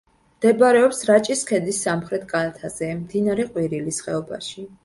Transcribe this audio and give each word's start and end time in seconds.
მდებარეობს 0.35 1.01
რაჭის 1.09 1.43
ქედის 1.51 1.83
სამხრეთ 1.87 2.25
კალთაზე, 2.33 2.91
მდინარე 3.05 3.49
ყვირილის 3.53 4.05
ხეობაში. 4.09 4.71